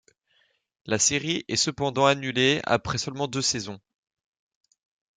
La 0.87 0.97
série 0.97 1.45
est 1.47 1.55
cependant 1.55 2.07
annulée 2.07 2.59
après 2.63 2.97
seulement 2.97 3.27
deux 3.27 3.43
saisons. 3.43 3.79